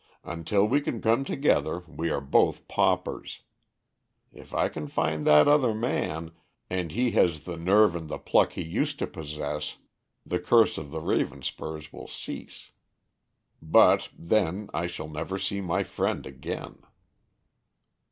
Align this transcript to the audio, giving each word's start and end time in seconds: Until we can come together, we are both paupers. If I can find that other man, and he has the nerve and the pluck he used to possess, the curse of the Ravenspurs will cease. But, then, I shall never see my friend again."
Until 0.23 0.67
we 0.67 0.81
can 0.81 0.99
come 0.99 1.23
together, 1.23 1.83
we 1.87 2.09
are 2.09 2.19
both 2.19 2.67
paupers. 2.67 3.41
If 4.33 4.51
I 4.51 4.67
can 4.67 4.87
find 4.87 5.27
that 5.27 5.47
other 5.47 5.75
man, 5.75 6.31
and 6.71 6.91
he 6.91 7.11
has 7.11 7.43
the 7.45 7.55
nerve 7.55 7.95
and 7.95 8.09
the 8.09 8.17
pluck 8.17 8.53
he 8.53 8.63
used 8.63 8.97
to 8.97 9.05
possess, 9.05 9.77
the 10.25 10.39
curse 10.39 10.79
of 10.79 10.89
the 10.89 11.01
Ravenspurs 11.01 11.93
will 11.93 12.07
cease. 12.07 12.71
But, 13.61 14.09
then, 14.17 14.69
I 14.73 14.87
shall 14.87 15.07
never 15.07 15.37
see 15.37 15.61
my 15.61 15.83
friend 15.83 16.25
again." 16.25 16.79